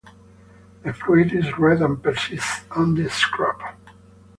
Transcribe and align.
The 0.81 0.93
fruit 0.95 1.31
is 1.31 1.59
red 1.59 1.79
and 1.83 2.01
persists 2.01 2.65
on 2.71 2.95
the 2.95 3.07
shrub. 3.07 3.61